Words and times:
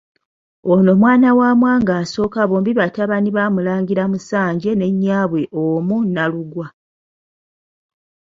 Ono 0.71 0.91
mwana 1.01 1.29
wa 1.39 1.49
Mwanga 1.59 1.93
I 2.03 2.45
bombi 2.49 2.71
batabani 2.79 3.29
ba 3.35 3.43
Mulangira 3.53 4.03
Musanje 4.11 4.71
ne 4.75 4.87
nnyaabwe 4.93 5.41
omu 5.63 5.95
Nnalugwa. 6.05 6.67